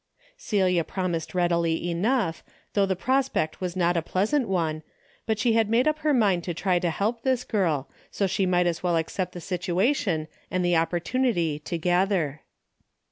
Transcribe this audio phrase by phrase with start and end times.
[0.35, 4.81] Celia promised readily enough, though the prospect was not a pleasant one,
[5.27, 8.47] but she had made up her mind to try to help this girl, so she
[8.47, 12.41] might as well accept the situation and the opportunity together.